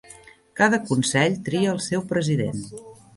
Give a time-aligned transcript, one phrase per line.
[0.59, 2.65] Cada consell tria el seu president.